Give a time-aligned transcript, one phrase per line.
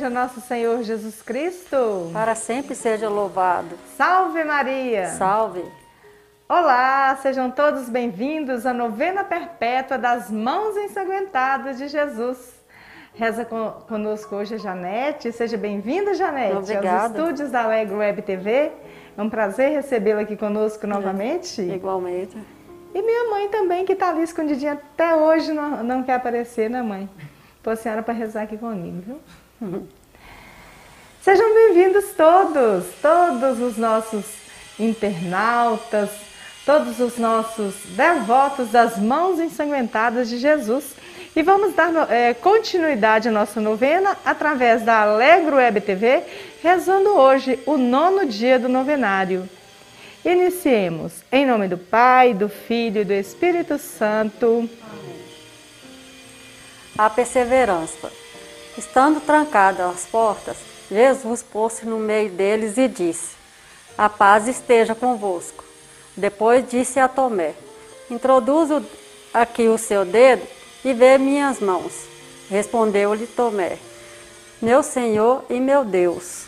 [0.00, 2.08] Seja nosso Senhor Jesus Cristo.
[2.10, 3.76] Para sempre seja louvado.
[3.98, 5.08] Salve Maria.
[5.08, 5.62] Salve.
[6.48, 12.38] Olá, sejam todos bem-vindos à novena perpétua das mãos ensanguentadas de Jesus.
[13.12, 15.30] Reza conosco hoje a Janete.
[15.32, 17.02] Seja bem-vinda, Janete, Obrigada.
[17.02, 18.72] aos estúdios da Alegro Web TV.
[19.18, 21.60] É um prazer recebê-la aqui conosco novamente.
[21.60, 22.38] É, igualmente.
[22.94, 26.80] E minha mãe também, que está ali escondidinha até hoje, não, não quer aparecer, né,
[26.80, 27.06] mãe?
[27.62, 29.20] Pô a senhora para rezar aqui comigo, viu?
[31.20, 34.24] Sejam bem-vindos todos, todos os nossos
[34.78, 36.08] internautas,
[36.64, 40.94] todos os nossos devotos das mãos ensanguentadas de Jesus.
[41.36, 46.22] E vamos dar é, continuidade à nossa novena através da Alegro Web TV,
[46.62, 49.48] rezando hoje o nono dia do novenário.
[50.24, 54.68] Iniciemos em nome do Pai, do Filho e do Espírito Santo
[56.96, 58.19] a perseverança.
[58.80, 60.56] Estando trancadas as portas,
[60.90, 63.36] Jesus pôs-se no meio deles e disse:
[63.96, 65.62] A paz esteja convosco.
[66.16, 67.52] Depois disse a Tomé:
[68.10, 68.82] Introduzo
[69.34, 70.46] aqui o seu dedo
[70.82, 71.92] e vê minhas mãos.
[72.48, 73.76] Respondeu-lhe Tomé:
[74.62, 76.46] Meu Senhor e meu Deus.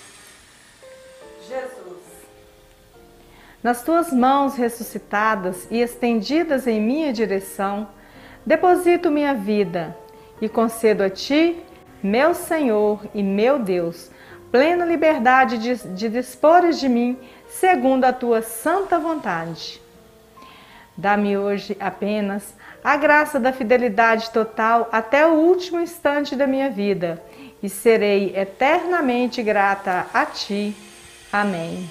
[1.47, 2.01] Jesus.
[3.63, 7.87] Nas tuas mãos ressuscitadas e estendidas em minha direção,
[8.47, 9.95] deposito minha vida
[10.41, 11.63] e concedo a ti,
[12.03, 14.11] meu Senhor e meu Deus,
[14.51, 19.81] plena liberdade de, de dispores de mim segundo a tua santa vontade.
[20.97, 27.23] Dá-me hoje apenas a graça da fidelidade total até o último instante da minha vida
[27.63, 30.75] e serei eternamente grata a ti.
[31.33, 31.89] Amém.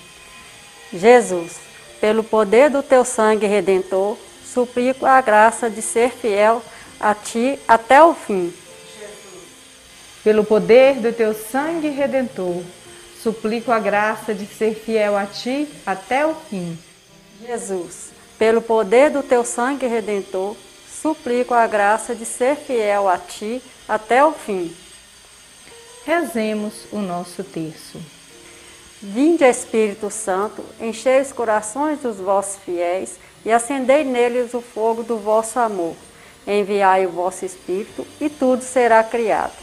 [0.94, 1.60] Jesus,
[2.00, 6.62] pelo poder do teu sangue redentor, suplico a graça de ser fiel
[7.00, 8.54] a ti até o fim.
[10.24, 12.62] Pelo poder do teu sangue redentor,
[13.22, 16.78] suplico a graça de ser fiel a ti até o fim.
[17.46, 20.56] Jesus, pelo poder do teu sangue redentor,
[21.02, 24.76] suplico a graça de ser fiel a ti até o fim.
[26.06, 28.00] Rezemos o nosso terço.
[29.02, 35.18] Vinde, Espírito Santo, enchei os corações dos vossos fiéis e acendei neles o fogo do
[35.18, 35.96] vosso amor
[36.46, 39.54] enviai o vosso Espírito, e tudo será criado,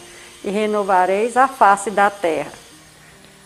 [0.44, 2.52] e renovareis a face da terra.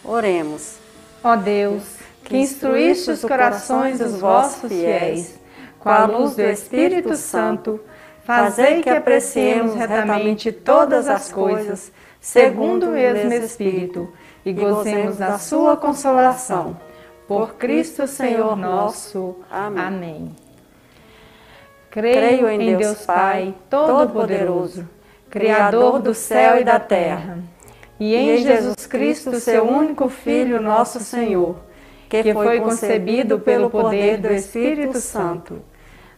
[0.04, 0.76] Oremos.
[1.22, 1.82] Ó Deus,
[2.24, 5.38] que instruíste os corações dos vossos fiéis,
[5.78, 7.80] com a luz do Espírito Santo,
[8.24, 14.12] fazei que apreciemos retamente todas as coisas, segundo o mesmo Espírito,
[14.44, 16.76] e gozemos da sua consolação.
[17.26, 19.36] Por Cristo Senhor nosso.
[19.50, 20.34] Amém.
[21.90, 24.88] Creio em Deus Pai, Todo-Poderoso,
[25.32, 27.38] Criador do céu e da terra,
[27.98, 31.56] e em Jesus Cristo, seu único Filho, nosso Senhor,
[32.06, 35.62] que foi concebido pelo poder do Espírito Santo.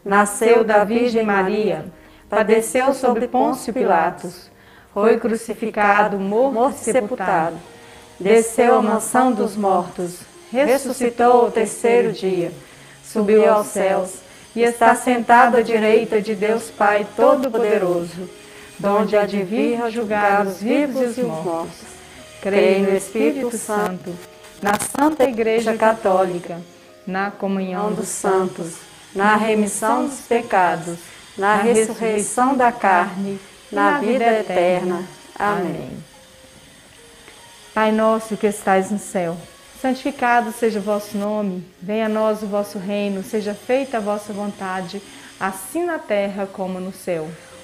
[0.05, 1.85] Nasceu da Virgem Maria,
[2.29, 4.51] padeceu sob Pôncio Pilatos,
[4.93, 7.55] foi crucificado, morto e sepultado,
[8.19, 12.51] desceu à mansão dos mortos, ressuscitou ao terceiro dia,
[13.05, 14.17] subiu aos céus
[14.57, 18.43] e está sentado à direita de Deus Pai Todo-Poderoso,
[18.79, 19.27] donde há
[19.91, 21.95] julgar os vivos e os mortos.
[22.41, 24.15] Creio no Espírito Santo,
[24.62, 26.61] na Santa Igreja Católica,
[27.07, 28.75] na comunhão dos santos,
[29.15, 30.99] na remissão dos pecados,
[31.37, 33.41] na ressurreição da carne,
[33.73, 35.05] na vida eterna.
[35.39, 35.91] Amém.
[37.73, 39.37] Pai nosso que estais no céu,
[39.85, 44.33] Santificado seja o vosso nome, venha a nós o vosso reino, seja feita a vossa
[44.33, 45.03] vontade,
[45.39, 47.29] assim na terra como no céu.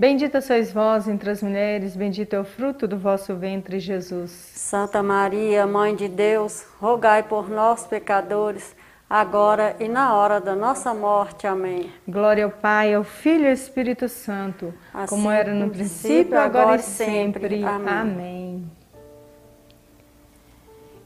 [0.00, 4.30] Bendita sois vós entre as mulheres, bendito é o fruto do vosso ventre, Jesus.
[4.30, 8.74] Santa Maria, Mãe de Deus, rogai por nós, pecadores,
[9.10, 11.46] agora e na hora da nossa morte.
[11.46, 11.92] Amém.
[12.08, 16.76] Glória ao Pai, ao Filho e ao Espírito Santo, assim, como era no princípio, agora
[16.76, 17.62] e sempre.
[17.62, 17.94] Amém.
[17.94, 18.70] Amém.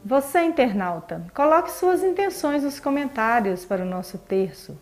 [0.05, 4.79] Você, internauta, coloque suas intenções nos comentários para o nosso terço.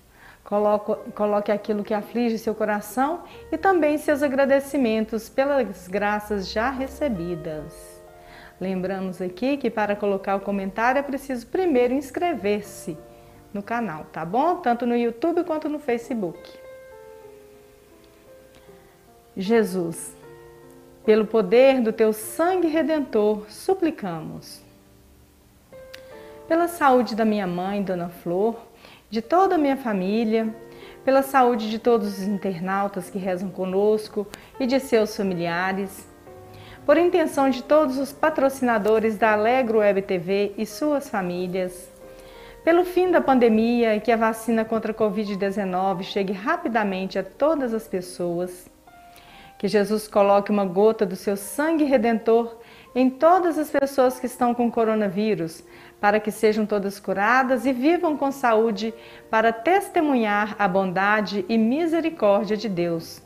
[1.14, 8.02] Coloque, aquilo que aflige seu coração e também seus agradecimentos pelas graças já recebidas.
[8.60, 12.98] Lembramos aqui que para colocar o comentário é preciso primeiro inscrever-se
[13.50, 14.56] no canal, tá bom?
[14.56, 16.38] Tanto no YouTube quanto no Facebook.
[19.34, 20.14] Jesus,
[21.02, 24.60] pelo poder do teu sangue redentor, suplicamos.
[26.46, 28.60] Pela saúde da minha mãe, Dona Flor,
[29.12, 30.56] de toda a minha família,
[31.04, 34.26] pela saúde de todos os internautas que rezam conosco
[34.58, 36.08] e de seus familiares,
[36.86, 41.92] por intenção de todos os patrocinadores da Alegro Web TV e suas famílias,
[42.64, 47.74] pelo fim da pandemia e que a vacina contra a Covid-19 chegue rapidamente a todas
[47.74, 48.70] as pessoas.
[49.58, 52.56] Que Jesus coloque uma gota do seu sangue redentor
[52.94, 55.62] em todas as pessoas que estão com coronavírus,
[56.02, 58.92] para que sejam todas curadas e vivam com saúde
[59.30, 63.22] para testemunhar a bondade e misericórdia de Deus.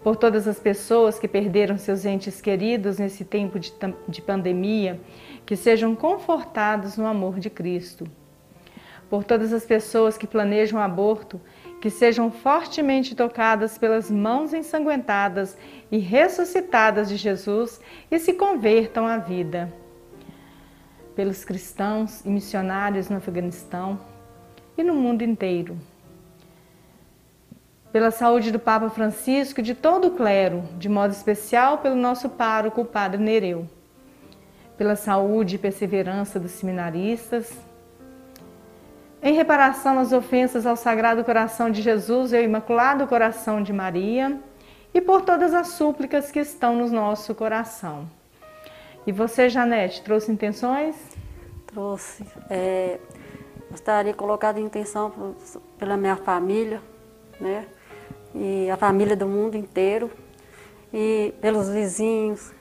[0.00, 3.74] Por todas as pessoas que perderam seus entes queridos nesse tempo de,
[4.06, 5.00] de pandemia,
[5.44, 8.06] que sejam confortados no amor de Cristo
[9.10, 11.40] por todas as pessoas que planejam aborto,
[11.80, 15.58] que sejam fortemente tocadas pelas mãos ensanguentadas
[15.90, 19.72] e ressuscitadas de Jesus e se convertam à vida.
[21.20, 24.00] Pelos cristãos e missionários no Afeganistão
[24.74, 25.76] e no mundo inteiro.
[27.92, 32.30] Pela saúde do Papa Francisco e de todo o clero, de modo especial pelo nosso
[32.30, 33.68] pároco, o Padre Nereu.
[34.78, 37.52] Pela saúde e perseverança dos seminaristas,
[39.22, 44.40] em reparação às ofensas ao Sagrado Coração de Jesus e ao Imaculado Coração de Maria,
[44.94, 48.08] e por todas as súplicas que estão no nosso coração.
[49.06, 51.09] E você, Janete, trouxe intenções?
[51.72, 52.24] Trouxe.
[52.48, 52.98] É,
[53.70, 55.34] gostaria de colocar a intenção
[55.78, 56.82] pela minha família,
[57.40, 57.66] né?
[58.34, 60.10] E a família do mundo inteiro,
[60.92, 62.52] e pelos vizinhos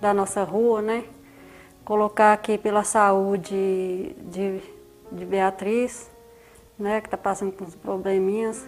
[0.00, 1.04] da nossa rua, né?
[1.84, 4.60] Colocar aqui pela saúde de
[5.14, 6.10] de Beatriz,
[6.78, 8.66] né, que está passando por uns probleminhas,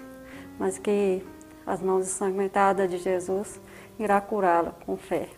[0.59, 1.25] mas que
[1.67, 3.61] as mãos ensanguentadas de Jesus
[3.99, 5.29] irá curá-la com fé.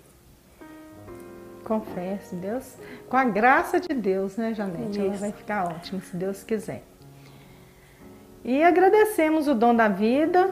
[2.22, 2.76] Se Deus,
[3.08, 4.98] com a graça de Deus, né, Janete?
[4.98, 5.00] Isso.
[5.00, 6.82] Ela vai ficar ótima, se Deus quiser.
[8.44, 10.50] E agradecemos o dom da vida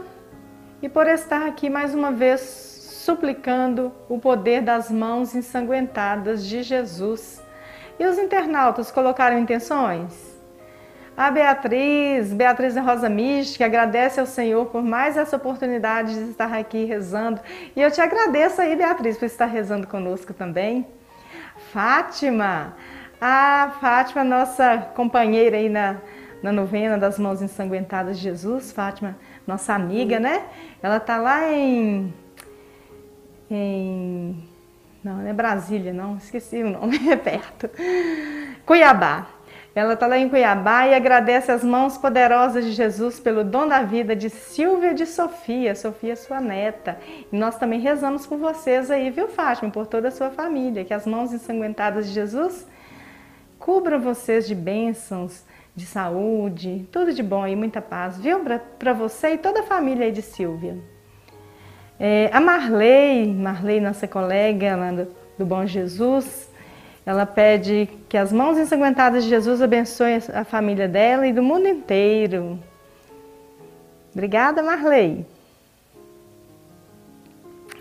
[0.83, 2.41] e por estar aqui mais uma vez
[3.07, 7.43] suplicando o poder das mãos ensanguentadas de Jesus.
[7.99, 10.37] E os internautas colocaram intenções?
[11.17, 16.53] A Beatriz, Beatriz da Rosa Mística, agradece ao Senhor por mais essa oportunidade de estar
[16.53, 17.41] aqui rezando.
[17.75, 20.87] E eu te agradeço aí, Beatriz, por estar rezando conosco também.
[21.77, 22.75] Fátima,
[23.21, 25.99] a Fátima, nossa companheira aí na,
[26.43, 29.15] na novena das mãos ensanguentadas de Jesus, Fátima,
[29.47, 30.47] nossa amiga, né?
[30.83, 32.15] Ela tá lá em.
[33.51, 34.43] em
[35.05, 37.69] não, não é Brasília, não, esqueci o nome, é perto.
[38.65, 39.27] Cuiabá.
[39.77, 43.83] Ela está lá em Cuiabá e agradece as mãos poderosas de Jesus pelo dom da
[43.83, 46.99] vida de Silvia de Sofia, Sofia sua neta.
[47.31, 50.95] E nós também rezamos por vocês aí, viu Fátima, por toda a sua família, que
[50.95, 52.67] as mãos ensanguentadas de Jesus
[53.59, 58.41] cubram vocês de bênçãos, de saúde, tudo de bom e muita paz, viu?
[58.79, 60.79] Para você e toda a família aí de Silvia.
[62.01, 66.46] É, a Marley, Marley, nossa colega lá do, do Bom Jesus,
[67.07, 71.69] ela pede que as mãos ensanguentadas de Jesus abençoem a família dela e do mundo
[71.69, 72.59] inteiro.
[74.13, 75.25] Obrigada, Marley.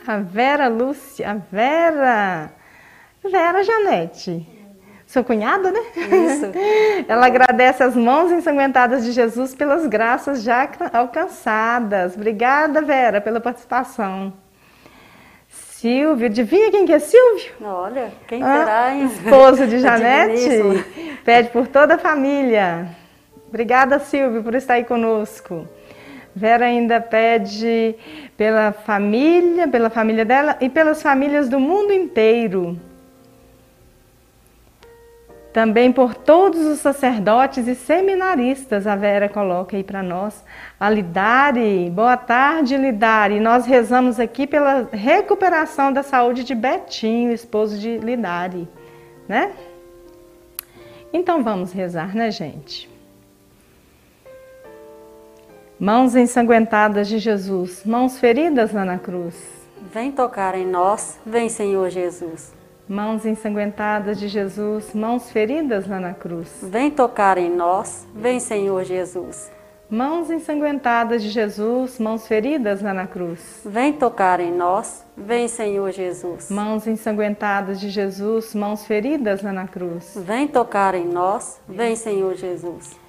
[0.05, 2.51] A Vera Lúcia, a Vera,
[3.24, 4.48] Vera Janete.
[5.08, 5.79] Sua cunhada, né?
[5.96, 6.51] Isso.
[7.10, 12.15] Ela agradece as mãos ensanguentadas de Jesus pelas graças já alcançadas.
[12.15, 14.45] Obrigada, Vera, pela participação.
[15.86, 17.51] Silvio, adivinha quem que é Silvio?
[17.62, 19.06] Olha, quem será, hein?
[19.06, 20.84] Esposo de Janete.
[21.24, 22.88] Pede por toda a família.
[23.48, 25.68] Obrigada, Silvio, por estar aí conosco.
[26.36, 27.94] Vera ainda pede
[28.36, 32.80] pela família, pela família dela e pelas famílias do mundo inteiro.
[35.56, 40.44] Também por todos os sacerdotes e seminaristas, a Vera coloca aí para nós.
[40.78, 43.40] A Lidare, boa tarde, Lidare.
[43.40, 48.68] Nós rezamos aqui pela recuperação da saúde de Betinho, esposo de Lidare,
[49.30, 49.54] né?
[51.14, 52.90] Então vamos rezar, né, gente?
[55.80, 59.42] Mãos ensanguentadas de Jesus, mãos feridas lá na cruz.
[59.94, 62.55] Vem tocar em nós, vem Senhor Jesus.
[62.88, 66.60] Mãos ensanguentadas de Jesus, mãos feridas lá na cruz.
[66.62, 69.51] Vem tocar em nós, vem Senhor Jesus.
[69.89, 73.62] Mãos ensanguentadas de Jesus, mãos feridas lá na cruz.
[73.65, 76.51] Vem tocar em nós, vem Senhor Jesus.
[76.51, 80.13] Mãos ensanguentadas de Jesus, mãos feridas lá na cruz.
[80.24, 83.00] Vem tocar em nós, vem Senhor Jesus.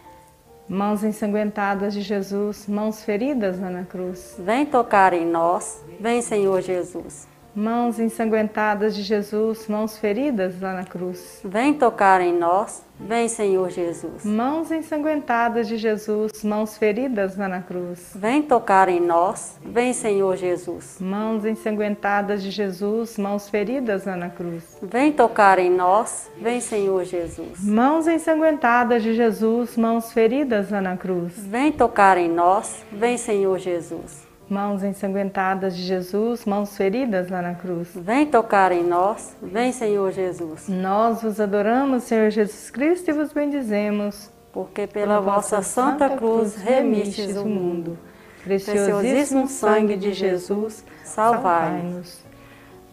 [0.66, 4.36] Mãos ensanguentadas de Jesus, mãos feridas lá na cruz.
[4.38, 7.28] Vem tocar em nós, vem Senhor Jesus.
[7.56, 11.40] Mãos ensanguentadas de Jesus, mãos feridas lá na cruz.
[11.42, 14.26] Vem tocar em nós, vem Senhor Jesus.
[14.26, 18.12] Mãos ensanguentadas de Jesus, mãos feridas lá na cruz.
[18.14, 20.98] Vem tocar em nós, vem Senhor Jesus.
[21.00, 24.78] Mãos ensanguentadas de Jesus, mãos feridas lá na cruz.
[24.82, 27.64] Vem tocar em nós, vem Senhor Jesus.
[27.64, 31.32] Mãos ensanguentadas de Jesus, mãos feridas lá na cruz.
[31.38, 34.25] Vem tocar em nós, vem Senhor Jesus.
[34.48, 37.90] Mãos ensanguentadas de Jesus, mãos feridas lá na cruz.
[37.94, 40.68] Vem tocar em nós, vem Senhor Jesus.
[40.68, 44.30] Nós vos adoramos, Senhor Jesus Cristo, e vos bendizemos.
[44.52, 47.98] Porque pela vossa santa cruz remistes o mundo.
[48.42, 52.24] Preciosíssimo sangue de Jesus, salvai-nos.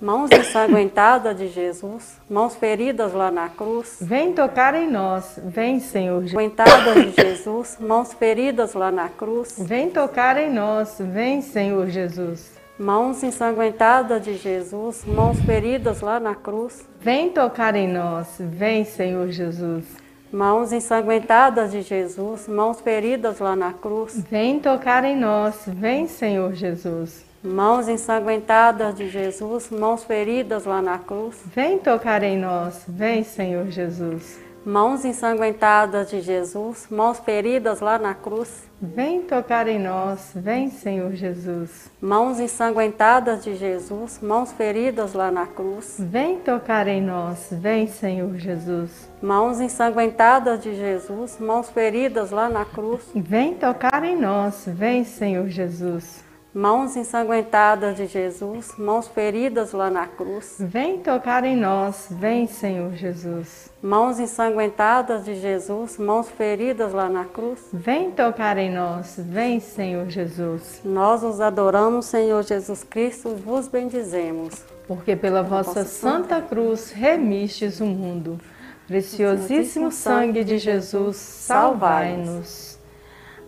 [0.03, 4.00] Mãos ensanguentadas de Jesus, mãos feridas lá na cruz.
[4.01, 6.33] Vem tocar em nós, vem, Senhor Jesus.
[6.33, 9.55] Ensanguentadas de Jesus, mãos feridas lá na cruz.
[9.60, 12.51] Vem tocar em nós, vem, Senhor Jesus.
[12.77, 16.86] Mãos ensanguentadas de Jesus, mãos feridas lá na cruz.
[17.00, 19.86] Vem tocar em nós, vem, Senhor Jesus.
[20.29, 24.22] Mãos ensanguentadas de Jesus, mãos feridas lá na cruz.
[24.29, 27.24] Vem tocar em nós, vem, Senhor Jesus.
[27.43, 31.41] Mãos ensanguentadas de Jesus, mãos feridas lá na cruz.
[31.53, 34.39] Vem tocar em nós, vem, Senhor Jesus.
[34.65, 38.63] Mãos ensanguentadas de Jesus, mãos feridas lá na cruz.
[38.81, 41.91] Vem tocar em nós, vem, Senhor Jesus.
[42.01, 45.97] Mãos ensanguentadas de Jesus, mãos feridas lá na cruz.
[46.00, 49.09] Vem tocar em nós, vem, Senhor Jesus.
[49.21, 53.01] Mãos ensanguentadas de Jesus, mãos feridas lá na cruz.
[53.13, 56.22] Vem tocar em nós, vem, Senhor Jesus.
[56.53, 60.57] Mãos ensanguentadas de Jesus, mãos feridas lá na cruz.
[60.60, 63.72] Vem tocar em nós, vem, Senhor Jesus.
[63.81, 67.69] Mãos ensanguentadas de Jesus, mãos feridas lá na cruz.
[67.74, 70.79] Vem tocar em nós, vem, Senhor Jesus.
[70.86, 74.53] Nós os adoramos, Senhor Jesus Cristo, vos bendizemos.
[74.88, 78.39] Porque pela vossa santa cruz remistes o mundo.
[78.86, 82.77] Preciosíssimo sangue de Jesus, salvai-nos.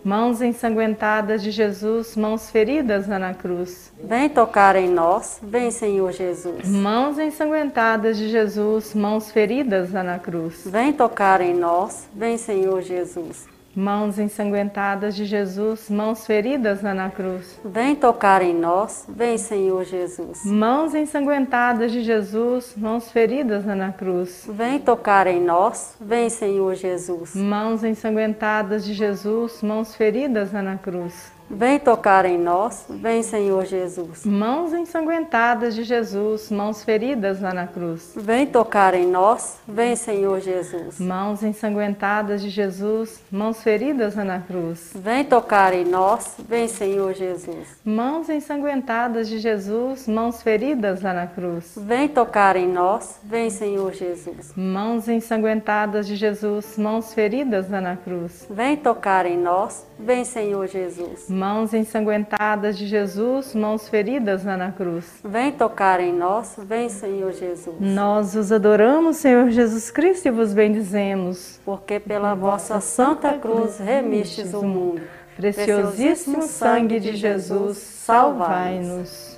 [0.04, 3.92] Mãos ensanguentadas de Jesus, mãos feridas na cruz.
[4.02, 6.68] Vem tocar em nós, vem Senhor Jesus.
[6.68, 10.62] Mãos ensanguentadas de Jesus, mãos feridas na cruz.
[10.66, 13.55] Vem tocar em nós, vem Senhor Jesus.
[13.76, 17.60] Mãos ensanguentadas de Jesus, mãos feridas na cruz.
[17.62, 20.46] Vem tocar em nós, vem Senhor Jesus.
[20.46, 24.48] Mãos ensanguentadas de Jesus, mãos feridas na cruz.
[24.48, 27.34] Vem tocar em nós, vem Senhor Jesus.
[27.34, 31.35] Mãos ensanguentadas de Jesus, mãos feridas na cruz.
[31.48, 34.26] Vem tocar em nós, vem Senhor Jesus.
[34.26, 38.12] Mãos ensanguentadas de Jesus, mãos feridas lá na cruz.
[38.16, 40.98] Vem tocar em nós, vem Senhor Jesus.
[40.98, 44.92] Mãos ensanguentadas de Jesus, mãos feridas lá na cruz.
[44.96, 47.68] Vem tocar em nós, vem Senhor Jesus.
[47.84, 51.74] Mãos ensanguentadas de Jesus, mãos feridas lá na cruz.
[51.76, 54.52] Vem tocar em nós, vem Senhor Jesus.
[54.56, 58.46] Mãos ensanguentadas de Jesus, mãos feridas lá na cruz.
[58.50, 61.35] Vem tocar em nós, vem Senhor Jesus.
[61.36, 65.20] Mãos ensanguentadas de Jesus, mãos feridas lá na cruz.
[65.22, 67.76] Vem tocar em nós, vem Senhor Jesus.
[67.78, 71.60] Nós os adoramos, Senhor Jesus Cristo, e vos bendizemos.
[71.62, 75.02] Porque pela vossa santa cruz remistes o mundo.
[75.36, 79.35] Preciosíssimo sangue de Jesus, salvai-nos.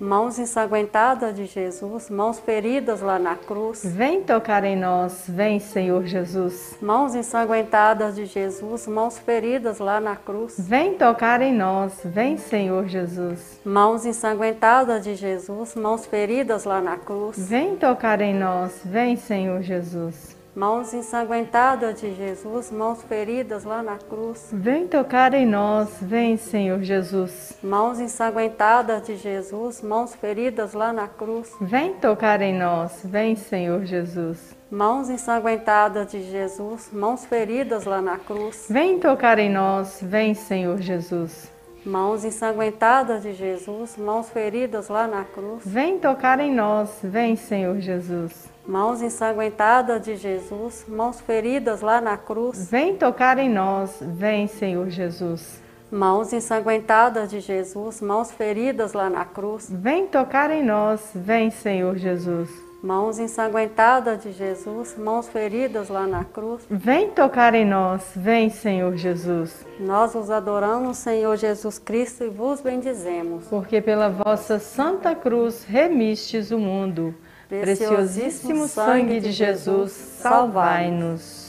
[0.00, 3.82] Mãos ensanguentadas de Jesus, mãos feridas lá na cruz.
[3.84, 6.76] Vem tocar em nós, vem, Senhor Jesus.
[6.80, 10.54] Mãos ensanguentadas de Jesus, mãos feridas lá na cruz.
[10.58, 13.60] Vem tocar em nós, vem, Senhor Jesus.
[13.64, 17.36] Mãos ensanguentadas de Jesus, mãos feridas lá na cruz.
[17.48, 20.37] Vem tocar em nós, vem, Senhor Jesus.
[20.58, 24.48] Mãos ensanguentadas de Jesus, mãos feridas lá na cruz.
[24.52, 27.56] Vem tocar em nós, vem, Senhor Jesus.
[27.62, 31.54] Mãos ensanguentadas de Jesus, mãos feridas lá na cruz.
[31.60, 34.56] Vem tocar em nós, vem, Senhor Jesus.
[34.68, 38.66] Mãos ensanguentadas de Jesus, mãos feridas lá na cruz.
[38.68, 41.52] Vem tocar em nós, vem, Senhor Jesus.
[41.86, 45.62] Mãos ensanguentadas de Jesus, mãos feridas lá na cruz.
[45.64, 48.57] Vem tocar em nós, vem, Senhor Jesus.
[48.68, 52.68] Mãos ensanguentadas de Jesus, mãos feridas lá na cruz.
[52.70, 55.62] Vem tocar em nós, vem, Senhor Jesus.
[55.90, 59.70] Mãos ensanguentadas de Jesus, mãos feridas lá na cruz.
[59.70, 62.50] Vem tocar em nós, vem Senhor Jesus.
[62.82, 66.66] Mãos ensanguentadas de Jesus, mãos feridas lá na cruz.
[66.68, 69.64] Vem tocar em nós, vem Senhor Jesus.
[69.80, 73.46] Nós os adoramos, Senhor Jesus Cristo, e vos bendizemos.
[73.46, 77.14] Porque pela vossa santa cruz remistes o mundo.
[77.48, 81.47] Preciosíssimo sangue de Jesus, salvai-nos.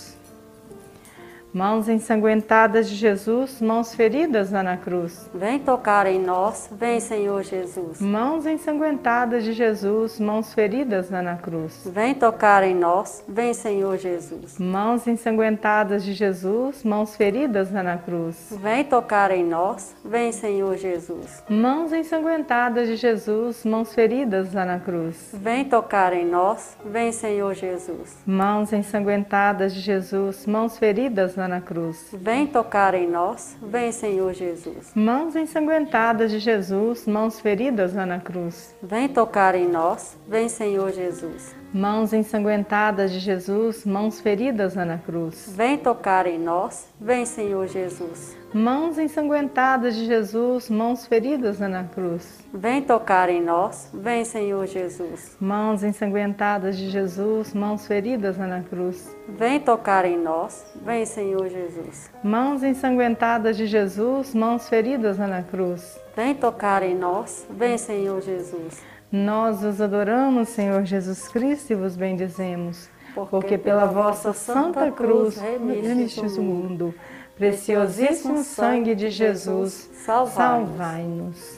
[1.51, 5.27] Mãos ensanguentadas de Jesus, mãos feridas na cruz.
[5.33, 7.99] Vem tocar em nós, vem Senhor Jesus.
[7.99, 11.89] Mãos ensanguentadas de Jesus, mãos feridas na cruz.
[11.91, 14.59] Vem tocar em nós, vem Senhor Jesus.
[14.59, 18.55] Mãos ensanguentadas de Jesus, mãos feridas na cruz.
[18.61, 21.43] Vem tocar em nós, vem Senhor Jesus.
[21.49, 25.31] Mãos ensanguentadas de Jesus, mãos feridas na cruz.
[25.33, 28.17] Vem tocar em nós, vem Senhor Jesus.
[28.23, 32.09] Mãos ensanguentadas de Jesus, mãos feridas lá na cruz.
[32.13, 34.91] Vem tocar em nós, vem Senhor Jesus.
[34.93, 38.75] Mãos ensanguentadas de Jesus, mãos feridas lá na cruz.
[38.83, 41.55] Vem tocar em nós, vem Senhor Jesus.
[41.73, 45.51] Mãos ensanguentadas de Jesus, mãos feridas lá na cruz.
[45.55, 48.38] Vem tocar em nós, vem Senhor Jesus.
[48.53, 52.43] Mãos ensanguentadas de Jesus, mãos feridas lá na cruz.
[52.51, 55.37] Vem tocar em nós, vem Senhor Jesus.
[55.39, 59.15] Mãos ensanguentadas de Jesus, mãos feridas lá na cruz.
[59.27, 62.09] Vem tocar em nós, vem Senhor Jesus.
[62.23, 65.99] Mãos ensanguentadas de Jesus, mãos feridas lá na cruz.
[66.15, 68.81] Vem tocar em nós, vem Senhor Jesus.
[69.11, 75.37] Nós os adoramos, Senhor Jesus Cristo, e vos bendizemos, porque, porque pela vossa santa cruz
[75.37, 76.95] remistes o mundo.
[77.39, 81.57] Preciosíssimo sangue de Jesus, salvai-nos.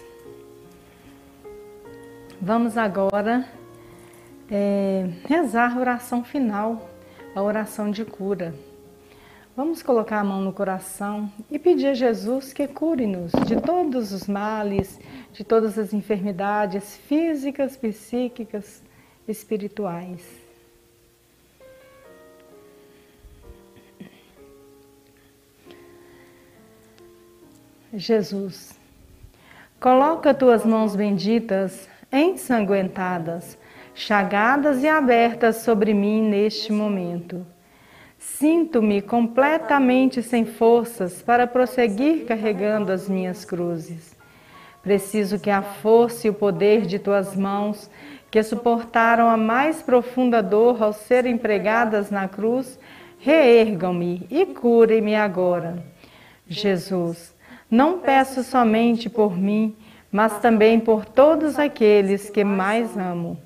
[2.39, 3.49] Vamos agora
[4.47, 6.87] é, rezar a oração final,
[7.33, 8.53] a oração de cura.
[9.57, 14.27] Vamos colocar a mão no coração e pedir a Jesus que cure-nos de todos os
[14.27, 14.99] males,
[15.33, 18.83] de todas as enfermidades físicas, psíquicas,
[19.27, 20.40] espirituais.
[27.93, 28.73] Jesus,
[29.79, 33.57] coloca tuas mãos benditas, ensanguentadas,
[33.93, 37.45] chagadas e abertas sobre mim neste momento
[38.21, 44.15] Sinto-me completamente sem forças para prosseguir carregando as minhas cruzes.
[44.83, 47.89] Preciso que a força e o poder de tuas mãos,
[48.29, 52.77] que suportaram a mais profunda dor ao serem pregadas na cruz,
[53.17, 55.83] reergam-me e curem-me agora.
[56.47, 57.33] Jesus,
[57.71, 59.73] não peço somente por mim,
[60.11, 63.39] mas também por todos aqueles que mais amo.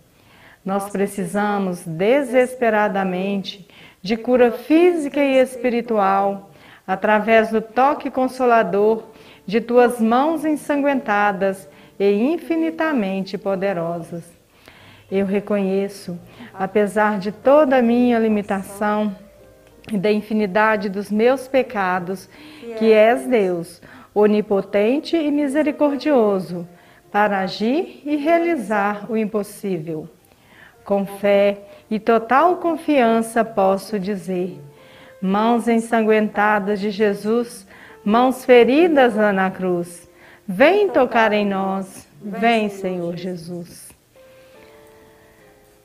[0.66, 3.68] Nós precisamos desesperadamente
[4.02, 6.50] de cura física e espiritual,
[6.88, 9.04] através do toque consolador
[9.46, 14.24] de tuas mãos ensanguentadas e infinitamente poderosas.
[15.12, 16.18] Eu reconheço,
[16.52, 19.16] apesar de toda a minha limitação
[19.92, 22.28] e da infinidade dos meus pecados,
[22.80, 23.82] que és Deus,
[24.16, 26.66] onipotente e misericordioso,
[27.12, 30.08] para agir e realizar o impossível.
[30.86, 31.60] Com fé
[31.92, 34.60] e total confiança posso dizer:
[35.22, 37.68] mãos ensanguentadas de Jesus,
[38.04, 40.10] mãos feridas lá na cruz,
[40.48, 43.85] vem tocar em nós, vem, Senhor Jesus.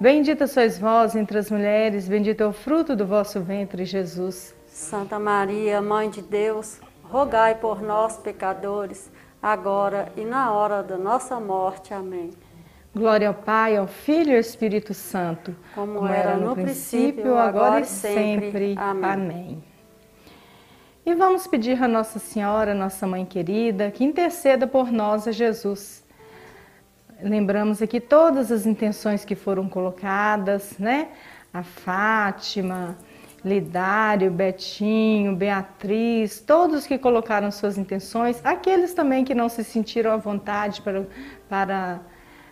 [0.00, 4.54] Bendita sois vós entre as mulheres, bendito é o fruto do vosso ventre, Jesus.
[4.66, 11.38] Santa Maria, Mãe de Deus, rogai por nós, pecadores, agora e na hora da nossa
[11.38, 11.92] morte.
[11.92, 12.30] Amém.
[12.94, 17.80] Glória ao Pai, ao Filho e ao Espírito Santo, como, como era no princípio, agora
[17.80, 18.76] e sempre.
[18.78, 19.10] Amém.
[19.10, 19.64] Amém.
[21.04, 25.99] E vamos pedir a Nossa Senhora, nossa Mãe querida, que interceda por nós a Jesus.
[27.22, 31.08] Lembramos aqui todas as intenções que foram colocadas, né?
[31.52, 32.96] A Fátima,
[33.44, 40.16] Lidário, Betinho, Beatriz, todos que colocaram suas intenções, aqueles também que não se sentiram à
[40.16, 41.06] vontade para,
[41.48, 42.00] para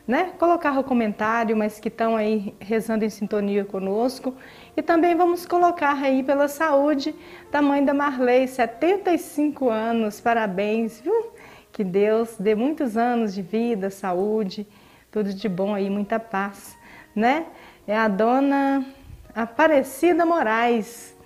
[0.07, 4.35] né, colocar o comentário, mas que estão aí rezando em sintonia conosco.
[4.75, 7.15] E também vamos colocar aí pela saúde
[7.53, 11.33] da mãe da Marley, 75 anos, parabéns, viu?
[11.79, 14.67] Que Deus dê muitos anos de vida, saúde,
[15.12, 16.77] tudo de bom aí, muita paz,
[17.14, 17.47] né?
[17.87, 18.85] É a dona
[19.33, 21.17] Aparecida Moraes,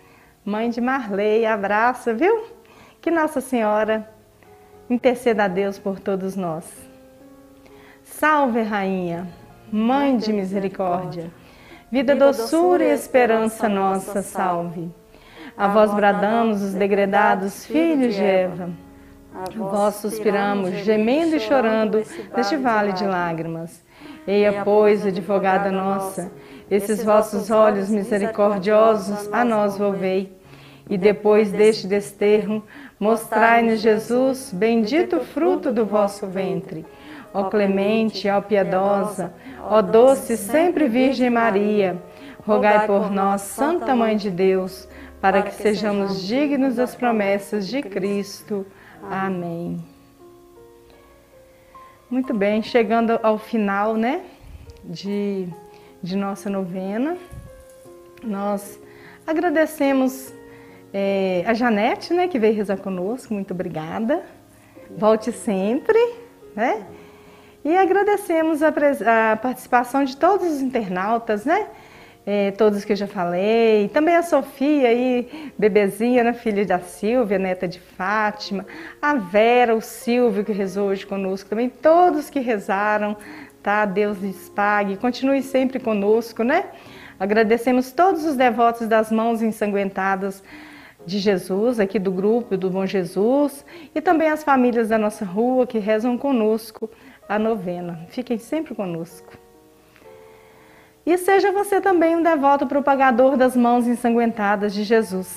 [0.44, 2.48] mãe de Marley, abraça, viu?
[3.00, 4.06] Que Nossa Senhora
[4.90, 6.70] interceda a Deus por todos nós.
[8.04, 9.26] Salve, Rainha,
[9.72, 11.30] Mãe de misericórdia,
[11.90, 14.90] vida, doçura e esperança nossa, salve.
[15.56, 18.68] A vós bradamos os degredados filhos de Eva.
[19.56, 22.02] Vós suspiramos, gemendo e chorando
[22.36, 23.82] neste vale de lágrimas.
[24.26, 26.30] Eia, pois, advogada nossa,
[26.70, 30.36] esses vossos olhos misericordiosos a nós volvei.
[30.88, 32.62] E depois deste desterro,
[33.00, 36.84] mostrai-nos Jesus, bendito fruto do vosso ventre.
[37.32, 41.96] Ó clemente, ó piedosa, ó doce sempre Virgem Maria,
[42.44, 44.86] rogai por nós, Santa Mãe de Deus,
[45.20, 48.66] para que sejamos dignos das promessas de Cristo.
[49.02, 49.82] Amém.
[52.08, 54.22] Muito bem, chegando ao final, né,
[54.84, 55.48] de,
[56.02, 57.16] de nossa novena,
[58.22, 58.78] nós
[59.26, 60.32] agradecemos
[60.92, 64.22] é, a Janete, né, que veio rezar conosco, muito obrigada.
[64.90, 65.98] Volte sempre,
[66.54, 66.86] né?
[67.64, 71.68] E agradecemos a, a participação de todos os internautas, né?
[72.24, 77.38] É, todos que eu já falei, também a Sofia aí, bebezinha, né, filha da Silvia,
[77.38, 78.64] neta de Fátima,
[79.00, 83.16] a Vera, o Silvio que rezou hoje conosco também, todos que rezaram,
[83.62, 83.84] tá?
[83.84, 86.66] Deus lhes pague, continue sempre conosco, né?
[87.18, 90.42] Agradecemos todos os devotos das mãos ensanguentadas
[91.04, 95.66] de Jesus, aqui do grupo do Bom Jesus, e também as famílias da nossa rua
[95.66, 96.88] que rezam conosco
[97.28, 98.06] a novena.
[98.08, 99.41] Fiquem sempre conosco.
[101.04, 105.36] E seja você também um devoto propagador das mãos ensanguentadas de Jesus.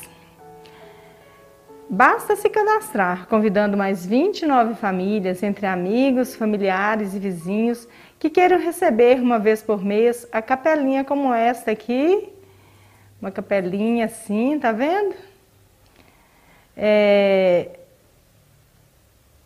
[1.89, 7.87] Basta se cadastrar, convidando mais 29 famílias, entre amigos, familiares e vizinhos,
[8.19, 12.29] que queiram receber uma vez por mês a capelinha como esta aqui.
[13.21, 15.15] Uma capelinha assim, tá vendo?
[16.75, 17.69] É...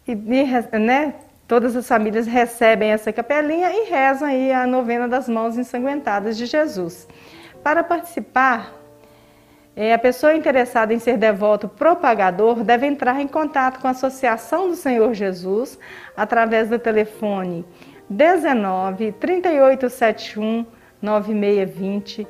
[0.07, 1.15] E, né,
[1.49, 6.45] Todas as famílias recebem essa capelinha e rezam aí a novena das mãos ensanguentadas de
[6.45, 7.07] Jesus.
[7.63, 8.71] Para participar,
[9.75, 14.69] é, a pessoa interessada em ser devoto propagador deve entrar em contato com a Associação
[14.69, 15.79] do Senhor Jesus
[16.15, 17.65] através do telefone
[18.07, 20.67] 19 3871
[21.01, 22.27] 9620,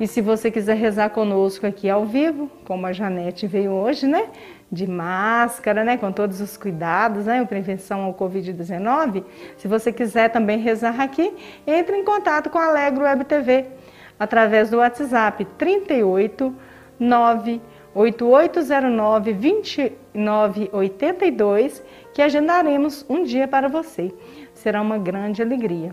[0.00, 4.28] E se você quiser rezar conosco aqui ao vivo, como a Janete veio hoje, né?
[4.70, 5.96] De máscara, né?
[5.96, 7.44] Com todos os cuidados, né?
[7.44, 9.22] Prevenção ao Covid-19.
[9.56, 11.32] Se você quiser também rezar aqui,
[11.66, 13.66] entre em contato com a Alegro Web TV
[14.18, 16.54] através do WhatsApp 38
[16.98, 17.60] 9
[17.94, 21.82] 8809 2982,
[22.14, 24.12] que agendaremos um dia para você.
[24.54, 25.92] Será uma grande alegria.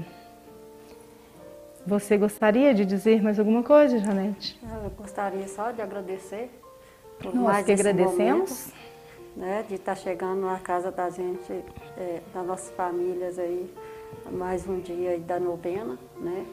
[1.85, 4.59] Você gostaria de dizer mais alguma coisa, Janete?
[4.83, 6.49] Eu gostaria só de agradecer
[7.19, 8.67] por Nós mais que agradecemos.
[8.67, 8.89] Momento,
[9.35, 11.51] né, de estar chegando na casa da gente,
[11.97, 13.73] é, das nossas famílias aí,
[14.31, 16.45] mais um dia da novena, né?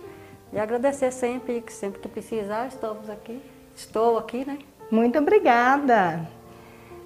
[0.53, 3.41] E agradecer sempre, que sempre que precisar, estamos aqui.
[3.75, 4.59] Estou aqui, né?
[4.91, 6.29] Muito obrigada.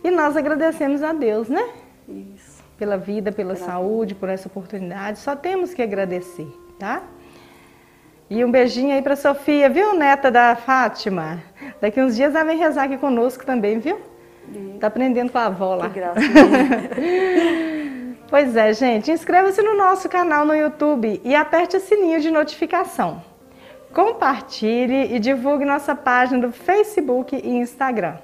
[0.03, 1.69] E nós agradecemos a Deus, né?
[2.09, 2.63] Isso.
[2.79, 5.19] Pela vida, pela, pela saúde, por essa oportunidade.
[5.19, 7.03] Só temos que agradecer, tá?
[8.29, 11.43] E um beijinho aí para Sofia, viu, neta da Fátima?
[11.81, 14.01] Daqui uns dias ela vem rezar aqui conosco também, viu?
[14.53, 14.77] Sim.
[14.81, 15.89] Tá aprendendo com a avó lá.
[15.89, 16.21] Que graça.
[18.29, 19.11] pois é, gente.
[19.11, 23.30] Inscreva-se no nosso canal no YouTube e aperte o sininho de notificação
[23.93, 28.17] compartilhe e divulgue nossa página do Facebook e Instagram.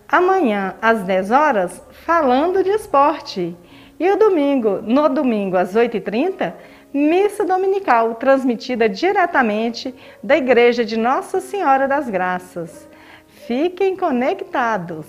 [0.07, 3.55] Amanhã, às 10 horas, falando de esporte.
[3.99, 6.53] E o domingo, no domingo, às 8h30,
[6.93, 12.87] missa dominical, transmitida diretamente da Igreja de Nossa Senhora das Graças.
[13.47, 15.07] Fiquem conectados.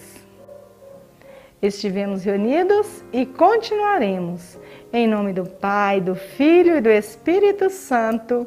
[1.61, 4.59] Estivemos reunidos e continuaremos.
[4.93, 8.47] Em nome do Pai, do Filho e do Espírito Santo.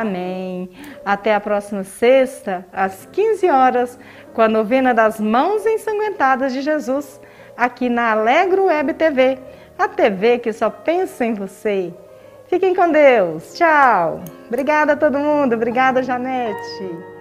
[0.00, 0.70] Amém.
[1.04, 3.98] Até a próxima sexta, às 15 horas,
[4.32, 7.20] com a novena das mãos ensanguentadas de Jesus,
[7.54, 9.38] aqui na Alegro Web TV,
[9.78, 11.92] a TV que só pensa em você.
[12.46, 13.52] Fiquem com Deus.
[13.54, 14.22] Tchau.
[14.46, 15.54] Obrigada a todo mundo.
[15.54, 17.11] Obrigada, Janete.